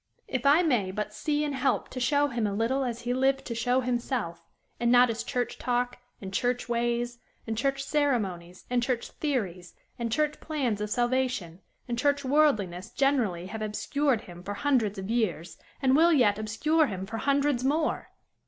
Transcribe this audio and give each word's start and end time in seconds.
If 0.27 0.47
I 0.47 0.63
may 0.63 0.89
but 0.89 1.13
see 1.13 1.43
and 1.43 1.53
help 1.53 1.87
to 1.89 1.99
show 1.99 2.29
him 2.29 2.47
a 2.47 2.55
little 2.55 2.83
as 2.83 3.01
he 3.01 3.13
lived 3.13 3.45
to 3.45 3.53
show 3.53 3.81
himself, 3.81 4.43
and 4.79 4.91
not 4.91 5.11
as 5.11 5.21
church 5.21 5.59
talk 5.59 5.99
and 6.19 6.33
church 6.33 6.67
ways 6.67 7.19
and 7.45 7.55
church 7.55 7.83
ceremonies 7.83 8.65
and 8.67 8.81
church 8.81 9.11
theories 9.11 9.75
and 9.99 10.11
church 10.11 10.39
plans 10.41 10.81
of 10.81 10.89
salvation 10.89 11.61
and 11.87 11.99
church 11.99 12.25
worldliness 12.25 12.89
generally 12.89 13.45
have 13.45 13.61
obscured 13.61 14.21
him 14.21 14.41
for 14.41 14.55
hundreds 14.55 14.97
of 14.97 15.11
years, 15.11 15.59
and 15.83 15.95
will 15.95 16.11
yet 16.11 16.39
obscure 16.39 16.87
him 16.87 17.05
for 17.05 17.17
hundreds 17.17 17.63
more! 17.63 18.09